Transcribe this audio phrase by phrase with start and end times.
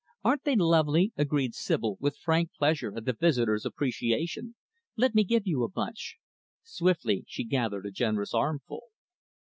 [0.23, 4.55] "Aren't they lovely," agreed Sibyl, with frank pleasure at the visitor's appreciation.
[4.97, 6.17] "Let me give you a bunch."
[6.63, 8.85] Swiftly she gathered a generous armful.